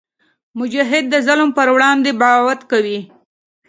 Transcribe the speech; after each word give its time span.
مجاهد 0.59 1.05
د 1.09 1.15
ظلم 1.27 1.49
پر 1.57 1.67
وړاندې 1.75 2.11
بغاوت 2.19 2.61
کوي. 2.71 2.99